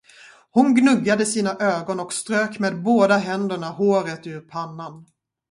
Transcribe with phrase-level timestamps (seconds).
[0.51, 5.05] Hon gnuggade sina ögon och strök med båda händerna håret ur pannan.